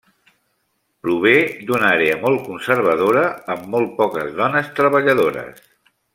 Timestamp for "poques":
4.01-4.33